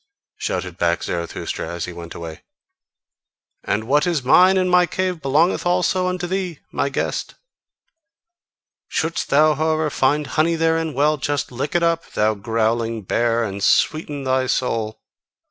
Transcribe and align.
shouted 0.37 0.79
back 0.79 1.03
Zarathustra, 1.03 1.69
as 1.69 1.85
he 1.85 1.93
went 1.93 2.15
away: 2.15 2.41
"and 3.63 3.83
what 3.83 4.07
is 4.07 4.23
mine 4.23 4.57
in 4.57 4.67
my 4.67 4.87
cave 4.87 5.21
belongeth 5.21 5.63
also 5.63 6.07
unto 6.07 6.25
thee, 6.25 6.57
my 6.71 6.89
guest! 6.89 7.35
Shouldst 8.87 9.29
thou 9.29 9.53
however 9.53 9.91
find 9.91 10.25
honey 10.25 10.55
therein, 10.55 10.95
well! 10.95 11.17
just 11.17 11.51
lick 11.51 11.75
it 11.75 11.83
up, 11.83 12.13
thou 12.13 12.33
growling 12.33 13.03
bear, 13.03 13.43
and 13.43 13.63
sweeten 13.63 14.23
thy 14.23 14.47
soul! 14.47 15.03